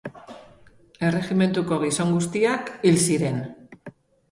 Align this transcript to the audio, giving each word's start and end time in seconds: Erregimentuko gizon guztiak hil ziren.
Erregimentuko 1.09 1.79
gizon 1.85 2.15
guztiak 2.15 2.73
hil 2.89 3.01
ziren. 3.05 3.41